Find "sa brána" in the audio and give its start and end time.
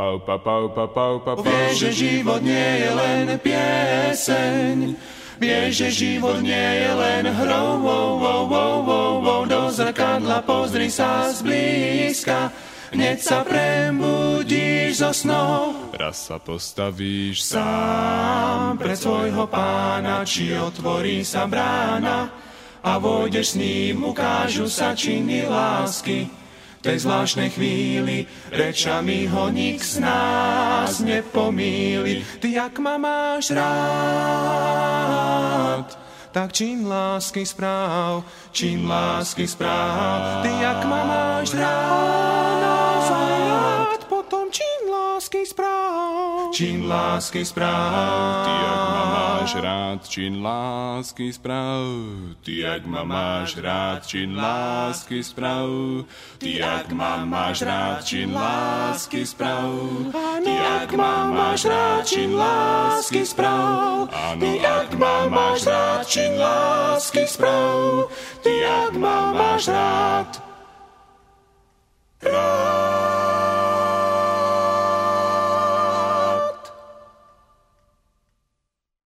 21.28-22.32